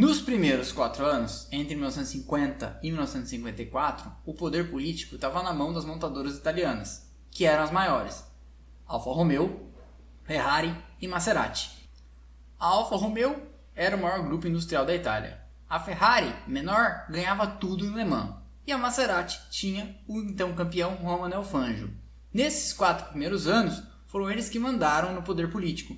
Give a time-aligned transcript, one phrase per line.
[0.00, 5.84] Nos primeiros quatro anos, entre 1950 e 1954, o poder político estava na mão das
[5.84, 8.24] montadoras italianas, que eram as maiores:
[8.86, 9.70] Alfa Romeo,
[10.24, 11.86] Ferrari e Maserati.
[12.58, 13.42] A Alfa Romeo
[13.76, 15.38] era o maior grupo industrial da Itália.
[15.68, 18.36] A Ferrari, menor, ganhava tudo em Le Mans.
[18.66, 21.94] E a Maserati tinha o então campeão Romano Fangio.
[22.32, 25.94] Nesses quatro primeiros anos, foram eles que mandaram no poder político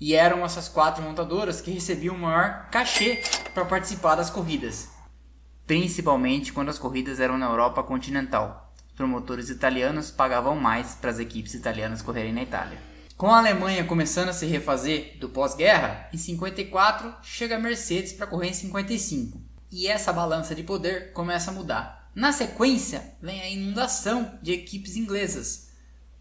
[0.00, 3.22] e eram essas quatro montadoras que recebiam o maior cachê
[3.54, 4.88] para participar das corridas,
[5.66, 8.74] principalmente quando as corridas eram na Europa continental.
[8.86, 12.78] Os promotores italianos pagavam mais para as equipes italianas correrem na Itália.
[13.16, 18.26] Com a Alemanha começando a se refazer do pós-guerra, em 54 chega a Mercedes para
[18.26, 19.40] correr em 55.
[19.72, 22.10] E essa balança de poder começa a mudar.
[22.14, 25.70] Na sequência, vem a inundação de equipes inglesas.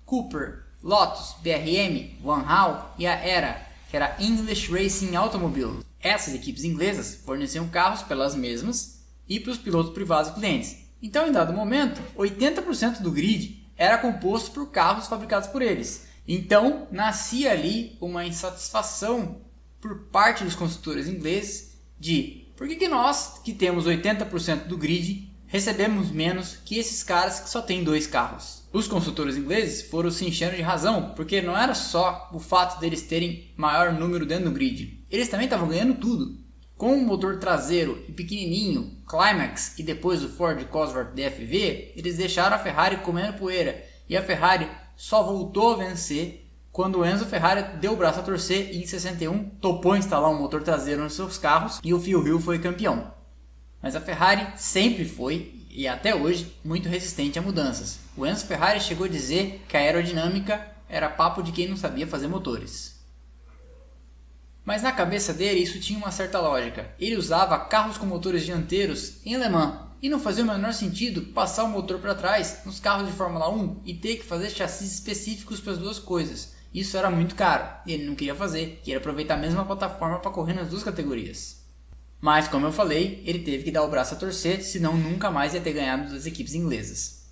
[0.06, 5.80] Cooper, Lotus, BRM, Van Hal e a ERA, que era English Racing Automobile.
[6.00, 10.78] Essas equipes inglesas forneciam carros pelas mesmas e para os pilotos privados e clientes.
[11.02, 16.08] Então, em dado momento, 80% do grid era composto por carros fabricados por eles.
[16.28, 19.42] Então, nascia ali uma insatisfação
[19.80, 25.30] por parte dos construtores ingleses de por que, que nós, que temos 80% do grid,
[25.46, 28.64] recebemos menos que esses caras que só têm dois carros.
[28.76, 33.04] Os consultores ingleses foram se enchendo de razão, porque não era só o fato deles
[33.04, 36.38] terem maior número dentro do grid, eles também estavam ganhando tudo.
[36.76, 42.58] Com o motor traseiro e pequenininho, Climax e depois o Ford Cosworth DFV, eles deixaram
[42.58, 47.78] a Ferrari comendo poeira e a Ferrari só voltou a vencer quando o Enzo Ferrari
[47.78, 51.38] deu o braço a torcer e em 61 topou instalar um motor traseiro nos seus
[51.38, 53.10] carros e o Phil Hill foi campeão.
[53.82, 58.04] Mas a Ferrari sempre foi, e até hoje, muito resistente a mudanças.
[58.18, 62.08] O Enzo Ferrari chegou a dizer que a aerodinâmica era papo de quem não sabia
[62.08, 62.96] fazer motores.
[64.64, 66.90] Mas na cabeça dele isso tinha uma certa lógica.
[66.98, 71.24] Ele usava carros com motores dianteiros em Le Mans e não fazia o menor sentido
[71.34, 74.94] passar o motor para trás nos carros de Fórmula 1 e ter que fazer chassis
[74.94, 76.54] específicos para as duas coisas.
[76.74, 80.32] Isso era muito caro e ele não queria fazer, queria aproveitar a mesma plataforma para
[80.32, 81.64] correr nas duas categorias.
[82.22, 85.54] Mas, como eu falei, ele teve que dar o braço a torcer, senão nunca mais
[85.54, 87.25] ia ter ganhado das equipes inglesas.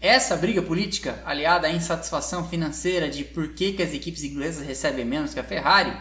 [0.00, 5.04] Essa briga política, aliada à insatisfação financeira de por que, que as equipes inglesas recebem
[5.04, 5.96] menos que a Ferrari,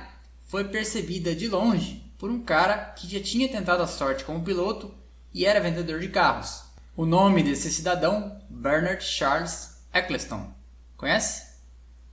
[0.48, 4.94] foi percebida de longe por um cara que já tinha tentado a sorte como piloto
[5.34, 6.64] e era vendedor de carros.
[6.96, 10.54] O nome desse cidadão, Bernard Charles Eccleston.
[10.98, 11.56] Conhece?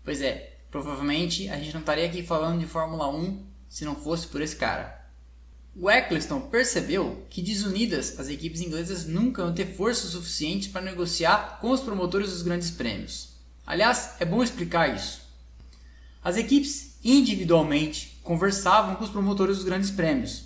[0.04, 4.26] Pois é, provavelmente a gente não estaria aqui falando de Fórmula 1 se não fosse
[4.28, 5.01] por esse cara.
[5.74, 11.58] O Eccleston percebeu que desunidas as equipes inglesas nunca iam ter força suficiente para negociar
[11.60, 13.30] com os promotores dos grandes prêmios.
[13.66, 15.22] Aliás, é bom explicar isso.
[16.22, 20.44] As equipes individualmente conversavam com os promotores dos grandes prêmios.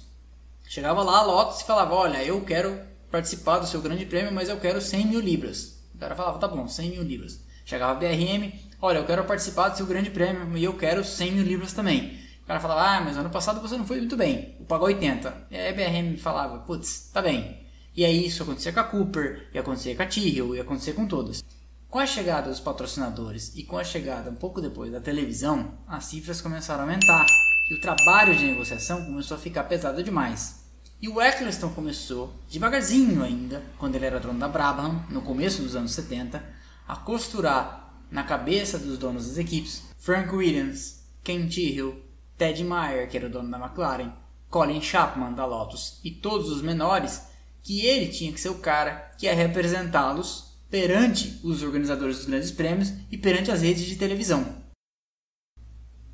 [0.68, 4.48] Chegava lá a Lotus e falava: Olha, eu quero participar do seu grande prêmio, mas
[4.48, 5.76] eu quero 100 mil libras.
[5.92, 7.40] O cara falava: Tá bom, 100 mil libras.
[7.64, 11.32] Chegava a BRM: Olha, eu quero participar do seu grande prêmio e eu quero 100
[11.32, 12.25] mil libras também.
[12.46, 15.48] O cara falava, ah, mas ano passado você não foi muito bem, o pagou 80.
[15.50, 17.66] E a EBRM falava, putz, tá bem.
[17.92, 21.08] E aí isso acontecia com a Cooper, ia acontecer com a Tyrrell, ia acontecer com
[21.08, 21.42] todos.
[21.90, 26.04] Com a chegada dos patrocinadores e com a chegada um pouco depois da televisão, as
[26.04, 27.26] cifras começaram a aumentar
[27.68, 30.64] e o trabalho de negociação começou a ficar pesado demais.
[31.02, 35.74] E o Eccleston começou, devagarzinho ainda, quando ele era dono da Brabham, no começo dos
[35.74, 36.44] anos 70,
[36.86, 42.05] a costurar na cabeça dos donos das equipes Frank Williams, Ken Tyrrell,
[42.36, 44.12] Ted Meyer, que era o dono da McLaren,
[44.50, 47.26] Colin Chapman da Lotus e todos os menores,
[47.62, 52.50] que ele tinha que ser o cara que ia representá-los perante os organizadores dos grandes
[52.50, 54.62] prêmios e perante as redes de televisão.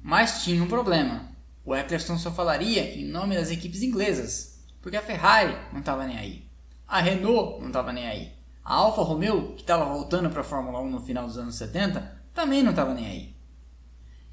[0.02, 1.30] Mas tinha um problema.
[1.64, 6.18] O Eccleston só falaria em nome das equipes inglesas, porque a Ferrari não estava nem
[6.18, 6.50] aí.
[6.86, 8.32] A Renault não estava nem aí.
[8.64, 12.20] A Alfa Romeo, que estava voltando para a Fórmula 1 no final dos anos 70,
[12.34, 13.36] também não estava nem aí.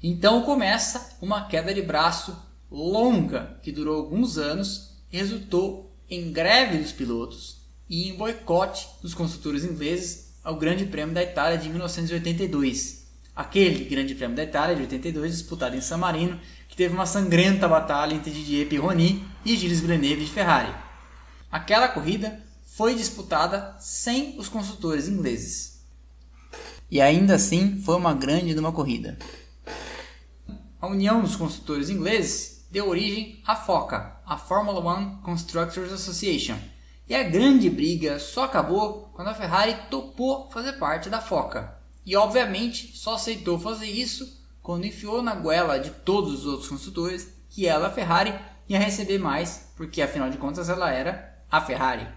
[0.02, 2.34] Então começa uma queda de braço
[2.70, 9.12] longa que durou alguns anos e resultou em greve dos pilotos e em boicote dos
[9.12, 13.06] construtores ingleses ao Grande Prêmio da Itália de 1982.
[13.36, 17.68] Aquele Grande Prêmio da Itália de 82 disputado em San Marino, que teve uma sangrenta
[17.68, 20.74] batalha entre Didier Pironi e Gilles Villeneuve de Ferrari.
[21.52, 25.80] Aquela corrida foi disputada sem os construtores ingleses.
[26.90, 29.18] E ainda assim foi uma grande numa corrida.
[30.80, 36.56] A união dos construtores ingleses deu origem à FOCA, a Formula One Constructors Association.
[37.06, 41.76] E a grande briga só acabou quando a Ferrari topou fazer parte da FOCA.
[42.06, 47.30] E obviamente só aceitou fazer isso quando enfiou na goela de todos os outros construtores
[47.50, 48.34] que ela, a Ferrari,
[48.66, 52.08] ia receber mais, porque afinal de contas ela era a Ferrari.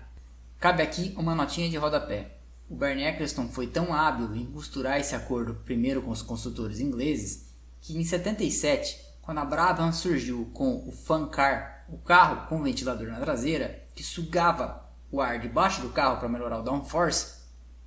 [0.57, 2.37] Cabe aqui uma notinha de rodapé.
[2.69, 7.51] O Bernie Eccleston foi tão hábil em costurar esse acordo primeiro com os construtores ingleses
[7.83, 13.09] que em 77, quando a Brabham surgiu com o Fan Car, o carro com ventilador
[13.09, 17.43] na traseira, que sugava o ar debaixo do carro para melhorar o downforce,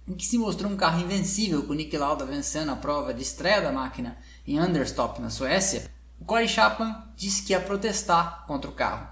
[0.07, 3.63] em que se mostrou um carro invencível com Nick Lauda vencendo a prova de estreia
[3.63, 5.91] da máquina em Understop na Suécia,
[6.21, 9.09] o Corey Chapman disse que ia protestar contra o carro.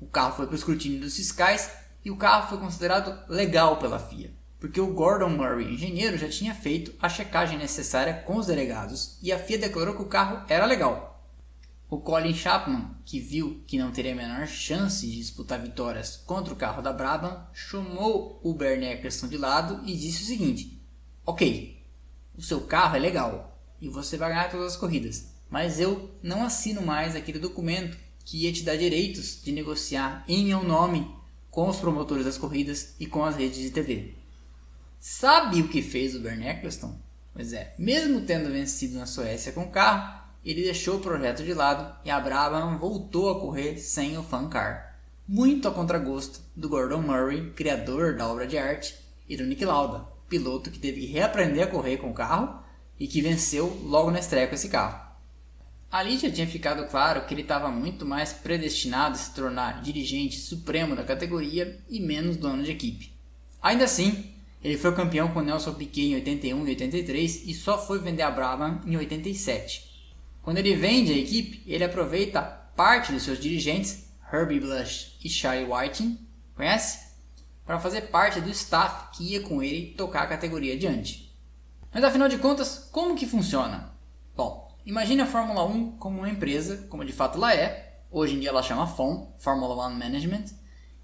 [0.00, 1.70] O carro foi para o escrutínio dos fiscais
[2.04, 6.54] e o carro foi considerado legal pela FIA, porque o Gordon Murray, engenheiro, já tinha
[6.54, 10.66] feito a checagem necessária com os delegados e a FIA declarou que o carro era
[10.66, 11.08] legal.
[11.88, 16.52] O Colin Chapman, que viu que não teria a menor chance de disputar vitórias contra
[16.52, 20.78] o carro da Brabham, chamou o Bernie Eccleston de lado e disse o seguinte:
[21.24, 21.82] Ok,
[22.36, 26.44] o seu carro é legal e você vai ganhar todas as corridas, mas eu não
[26.44, 31.10] assino mais aquele documento que ia te dar direitos de negociar em meu nome
[31.50, 34.17] com os promotores das corridas e com as redes de TV.
[35.00, 36.98] Sabe o que fez o Bernie Eccleston?
[37.32, 41.54] Pois é, mesmo tendo vencido na Suécia com o carro, ele deixou o projeto de
[41.54, 46.68] lado e a Brabham voltou a correr sem o Fan Car, muito a contragosto do
[46.68, 48.96] Gordon Murray, criador da obra de arte,
[49.28, 52.60] e do Nick Lauda, piloto que teve que reaprender a correr com o carro
[52.98, 55.06] e que venceu logo na estreia com esse carro.
[55.90, 60.38] Ali já tinha ficado claro que ele estava muito mais predestinado a se tornar dirigente
[60.38, 63.12] supremo da categoria e menos dono de equipe.
[63.62, 67.98] Ainda assim, ele foi campeão com Nelson Piquet em 81 e 83 e só foi
[68.00, 69.88] vender a Brabham em 87.
[70.42, 75.70] Quando ele vende a equipe, ele aproveita parte dos seus dirigentes, Herbie Blush e Charlie
[75.70, 76.18] Whiting,
[76.54, 77.06] conhece?
[77.64, 81.36] Para fazer parte do staff que ia com ele tocar a categoria adiante.
[81.92, 83.92] Mas afinal de contas, como que funciona?
[84.36, 88.40] Bom, imagine a Fórmula 1 como uma empresa, como de fato ela é, hoje em
[88.40, 90.46] dia ela chama FOM, Formula One Management,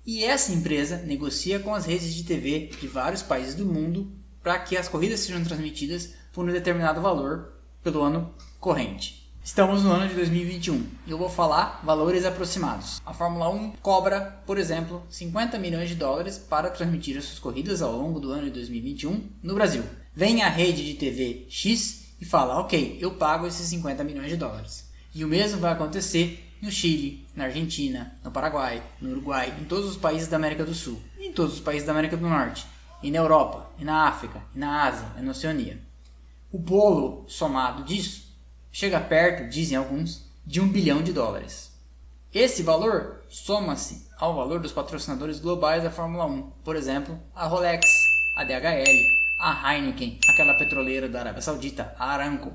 [0.06, 4.12] e essa empresa negocia com as redes de TV de vários países do mundo
[4.42, 9.24] para que as corridas sejam transmitidas por um determinado valor pelo ano corrente.
[9.42, 13.00] Estamos no ano de 2021 e eu vou falar valores aproximados.
[13.04, 17.82] A Fórmula 1 cobra, por exemplo, 50 milhões de dólares para transmitir as suas corridas
[17.82, 19.82] ao longo do ano de 2021 no Brasil.
[20.14, 24.36] Vem a rede de TV X e fala: Ok, eu pago esses 50 milhões de
[24.36, 24.88] dólares.
[25.14, 29.84] E o mesmo vai acontecer no Chile, na Argentina, no Paraguai, no Uruguai, em todos
[29.84, 32.66] os países da América do Sul, em todos os países da América do Norte,
[33.02, 35.78] e na Europa, e na África, e na Ásia, e na Oceania.
[36.50, 38.34] O bolo somado disso
[38.72, 41.70] chega perto, dizem alguns, de um bilhão de dólares.
[42.32, 47.86] Esse valor soma-se ao valor dos patrocinadores globais da Fórmula 1, por exemplo, a Rolex,
[48.38, 48.88] a DHL,
[49.38, 52.54] a Heineken, aquela petroleira da Arábia Saudita, a Aramco,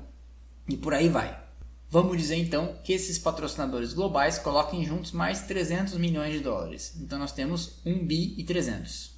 [0.68, 1.49] e por aí vai.
[1.92, 6.94] Vamos dizer então que esses patrocinadores globais coloquem juntos mais 300 milhões de dólares.
[7.00, 9.10] Então nós temos 1 bi e 300.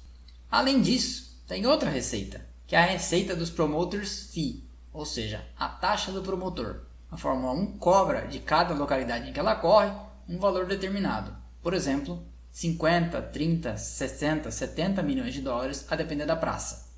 [0.49, 5.67] Além disso, tem outra receita, que é a receita dos promoters fee, ou seja, a
[5.67, 6.81] taxa do promotor.
[7.11, 9.91] A Fórmula 1 cobra de cada localidade em que ela corre
[10.27, 11.35] um valor determinado.
[11.61, 16.91] Por exemplo, 50, 30, 60, 70 milhões de dólares, a depender da praça.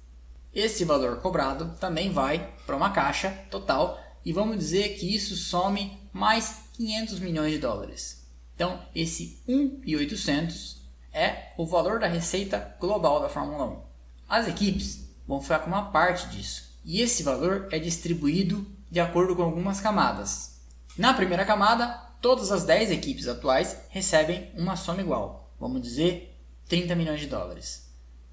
[0.54, 5.98] Esse valor cobrado também vai para uma caixa total e vamos dizer que isso some
[6.12, 8.26] mais 500 milhões de dólares.
[8.56, 10.78] Então, esse 1.800
[11.14, 13.80] é o valor da receita global da Fórmula 1.
[14.28, 19.36] As equipes vão ficar com uma parte disso e esse valor é distribuído de acordo
[19.36, 20.60] com algumas camadas.
[20.98, 21.88] Na primeira camada,
[22.22, 26.36] todas as 10 equipes atuais recebem uma soma igual, vamos dizer
[26.68, 27.85] 30 milhões de dólares.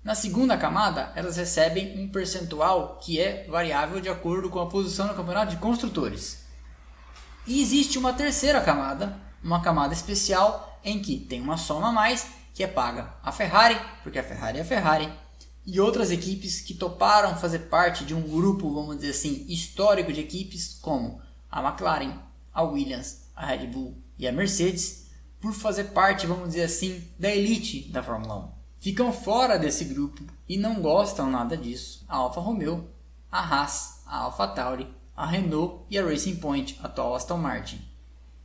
[0.05, 5.07] Na segunda camada, elas recebem um percentual que é variável de acordo com a posição
[5.07, 6.45] no campeonato de construtores.
[7.47, 12.27] E existe uma terceira camada, uma camada especial em que tem uma soma a mais
[12.53, 15.13] que é paga a Ferrari, porque a Ferrari é a Ferrari,
[15.65, 20.21] e outras equipes que toparam fazer parte de um grupo, vamos dizer assim, histórico de
[20.21, 22.19] equipes como a McLaren,
[22.53, 25.07] a Williams, a Red Bull e a Mercedes,
[25.41, 28.62] por fazer parte, vamos dizer assim, da elite da Fórmula 1.
[28.83, 32.89] Ficam fora desse grupo e não gostam nada disso a Alfa Romeo,
[33.31, 37.81] a Haas, a Alfa Tauri, a Renault e a Racing Point, atual Aston Martin.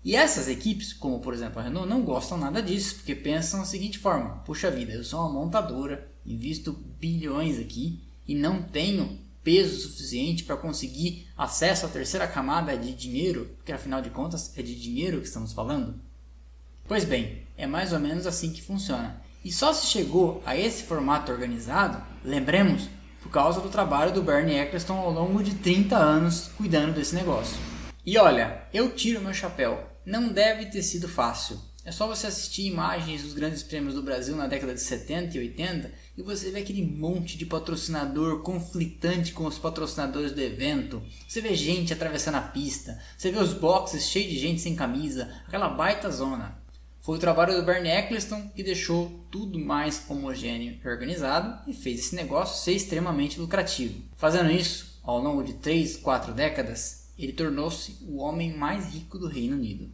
[0.05, 3.65] E essas equipes, como por exemplo a Renault, não gostam nada disso, porque pensam da
[3.65, 9.89] seguinte forma: puxa vida, eu sou uma montadora, invisto bilhões aqui e não tenho peso
[9.89, 14.79] suficiente para conseguir acesso à terceira camada de dinheiro, porque afinal de contas é de
[14.79, 15.99] dinheiro que estamos falando?
[16.87, 19.25] Pois bem, é mais ou menos assim que funciona.
[19.47, 22.89] E só se chegou a esse formato organizado, lembremos,
[23.21, 27.55] por causa do trabalho do Bernie Eccleston ao longo de 30 anos cuidando desse negócio.
[28.05, 31.57] E olha, eu tiro meu chapéu, não deve ter sido fácil.
[31.85, 35.39] É só você assistir imagens dos grandes prêmios do Brasil na década de 70 e
[35.39, 41.01] 80 e você vê aquele monte de patrocinador conflitante com os patrocinadores do evento.
[41.25, 45.33] Você vê gente atravessando a pista, você vê os boxes cheios de gente sem camisa,
[45.47, 46.66] aquela baita zona.
[47.01, 51.99] Foi o trabalho do Bernie Eccleston que deixou tudo mais homogêneo e organizado e fez
[51.99, 54.01] esse negócio ser extremamente lucrativo.
[54.15, 59.27] Fazendo isso, ao longo de 3, 4 décadas, ele tornou-se o homem mais rico do
[59.27, 59.89] Reino Unido.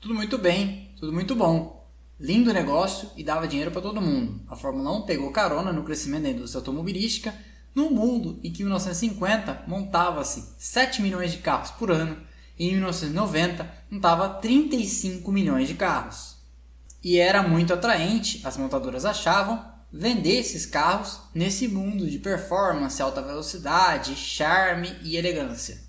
[0.00, 1.86] Tudo muito bem, tudo muito bom.
[2.20, 4.40] Lindo negócio e dava dinheiro para todo mundo.
[4.48, 7.34] A Fórmula 1 pegou carona no crescimento da indústria automobilística
[7.74, 12.16] num mundo em que em 1950 montava-se 7 milhões de carros por ano
[12.58, 16.36] e em 1990 montava 35 milhões de carros.
[17.02, 23.22] E era muito atraente, as montadoras achavam, vender esses carros nesse mundo de performance, alta
[23.22, 25.80] velocidade, charme e elegância.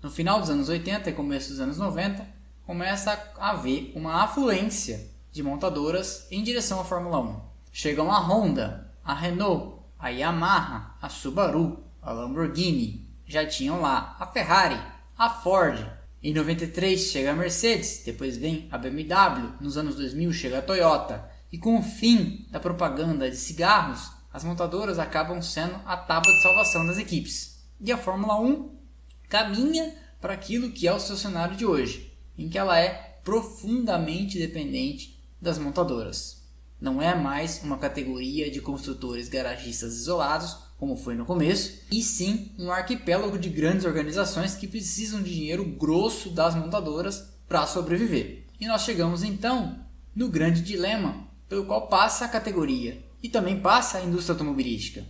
[0.00, 2.24] No final dos anos 80 e começo dos anos 90,
[2.64, 7.40] começa a haver uma afluência de montadoras em direção à Fórmula 1.
[7.72, 14.26] Chegam a Honda, a Renault, a Yamaha, a Subaru, a Lamborghini, já tinham lá a
[14.26, 14.80] Ferrari,
[15.16, 15.97] a Ford.
[16.22, 21.30] Em 93 chega a Mercedes, depois vem a BMW, nos anos 2000 chega a Toyota.
[21.52, 26.42] E com o fim da propaganda de cigarros, as montadoras acabam sendo a tábua de
[26.42, 27.64] salvação das equipes.
[27.80, 28.76] E a Fórmula 1
[29.28, 32.08] caminha para aquilo que é o seu cenário de hoje
[32.38, 36.42] em que ela é profundamente dependente das montadoras.
[36.80, 42.52] Não é mais uma categoria de construtores garagistas isolados, como foi no começo, e sim
[42.58, 48.44] um arquipélago de grandes organizações que precisam de dinheiro grosso das montadoras para sobreviver.
[48.60, 53.98] E nós chegamos então no grande dilema pelo qual passa a categoria e também passa
[53.98, 55.04] a indústria automobilística.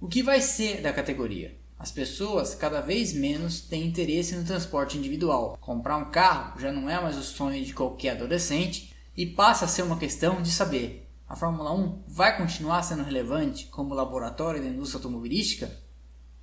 [0.00, 1.56] O que vai ser da categoria?
[1.78, 5.56] As pessoas cada vez menos têm interesse no transporte individual.
[5.60, 9.68] Comprar um carro já não é mais o sonho de qualquer adolescente e passa a
[9.68, 14.68] ser uma questão de saber: a Fórmula 1 vai continuar sendo relevante como laboratório da
[14.68, 15.76] indústria automobilística?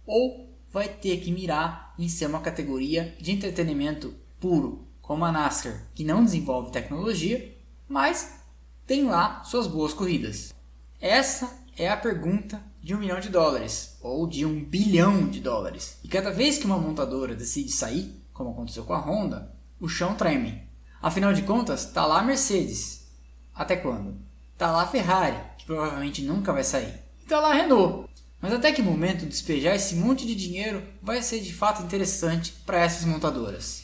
[0.06, 5.88] Ou vai ter que mirar em ser uma categoria de entretenimento puro, como a NASCAR,
[5.94, 7.56] que não desenvolve tecnologia,
[7.88, 8.40] mas
[8.86, 10.54] tem lá suas boas corridas?
[11.00, 15.98] Essa é a pergunta de um milhão de dólares ou de um bilhão de dólares.
[16.04, 20.16] E cada vez que uma montadora decide sair, como aconteceu com a Honda, o chão
[20.16, 20.68] treme.
[21.02, 23.08] Afinal de contas, tá lá a Mercedes.
[23.54, 24.33] Até quando?
[24.64, 26.94] Tá lá a Ferrari, que provavelmente nunca vai sair.
[27.22, 28.08] E tá lá a Renault.
[28.40, 32.80] Mas até que momento despejar esse monte de dinheiro vai ser de fato interessante para
[32.80, 33.84] essas montadoras?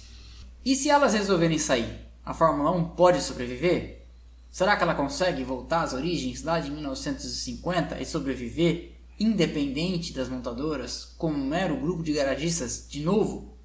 [0.63, 4.05] E se elas resolverem sair, a Fórmula 1 pode sobreviver?
[4.49, 11.13] Será que ela consegue voltar às origens lá de 1950 e sobreviver independente das montadoras,
[11.17, 13.57] como um mero grupo de garagistas de novo?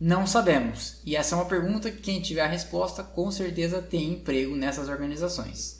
[0.00, 4.14] Não sabemos, e essa é uma pergunta que quem tiver a resposta com certeza tem
[4.14, 5.79] emprego nessas organizações.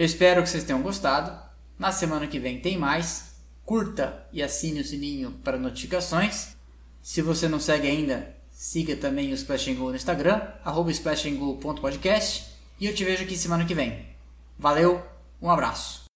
[0.00, 1.38] Eu espero que vocês tenham gostado.
[1.78, 3.34] Na semana que vem tem mais.
[3.66, 6.56] Curta e assine o sininho para notificações.
[7.02, 12.86] Se você não segue ainda, siga também o Splash Go no Instagram, arroba splashandgo.podcast e
[12.86, 14.06] eu te vejo aqui semana que vem.
[14.58, 15.02] Valeu,
[15.38, 16.09] um abraço.